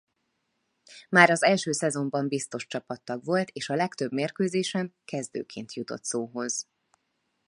Már 1.09 1.29
az 1.29 1.43
első 1.43 1.71
szezonban 1.71 2.27
biztos 2.27 2.67
csapattag 2.67 3.23
volt 3.25 3.49
és 3.49 3.69
a 3.69 3.75
legtöbb 3.75 4.11
mérkőzésen 4.11 4.93
kezdőként 5.05 5.73
jutott 5.73 6.03
szóhoz. 6.03 6.67